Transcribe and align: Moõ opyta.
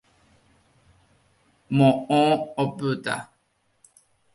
Moõ 1.77 2.19
opyta. 2.67 3.23